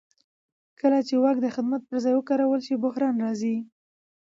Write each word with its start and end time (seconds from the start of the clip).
کله 0.79 0.99
چې 1.07 1.15
واک 1.23 1.37
د 1.41 1.47
خدمت 1.55 1.81
پر 1.89 1.97
ځای 2.03 2.13
وکارول 2.15 2.59
شي 2.67 2.75
بحران 2.83 3.15
راځي 3.23 3.55